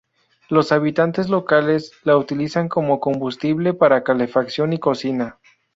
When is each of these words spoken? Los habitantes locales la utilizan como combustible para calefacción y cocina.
Los 0.49 0.71
habitantes 0.71 1.29
locales 1.29 1.91
la 2.05 2.17
utilizan 2.17 2.69
como 2.69 2.99
combustible 2.99 3.75
para 3.75 4.03
calefacción 4.03 4.73
y 4.73 4.79
cocina. 4.79 5.37